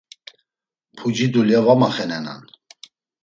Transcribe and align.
Puci 0.97 1.25
dulya 1.33 1.59
var 1.65 1.77
maxenenan. 1.81 2.41